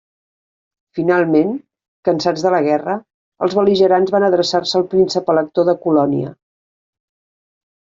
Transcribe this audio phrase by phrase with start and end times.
[0.99, 1.51] Finalment,
[2.09, 2.97] cansats de la guerra,
[3.49, 6.37] els bel·ligerants van adreçar-se al Príncep elector de Colònia.